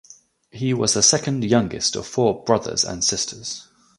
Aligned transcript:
He 0.49 0.73
was 0.73 0.95
the 0.95 1.03
second 1.03 1.43
youngest 1.43 1.95
of 1.95 2.07
four 2.07 2.43
brothers 2.43 2.83
and 2.83 3.03
sisters. 3.03 3.67